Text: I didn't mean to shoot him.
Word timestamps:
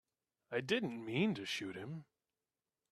I 0.49 0.61
didn't 0.61 1.05
mean 1.05 1.35
to 1.35 1.45
shoot 1.45 1.75
him. 1.75 2.05